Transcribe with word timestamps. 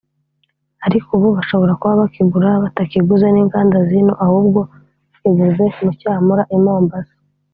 ariko 0.85 1.09
ubu 1.17 1.27
bashobora 1.37 1.73
kuba 1.79 2.01
bakigura 2.01 2.49
batakiguze 2.63 3.25
n’inganda 3.31 3.77
z’ino 3.87 4.13
ahubwo 4.25 4.59
bakiguze 5.11 5.63
mu 5.83 5.91
cyamura 5.99 6.43
i 6.57 6.57
Mombasa 6.65 7.15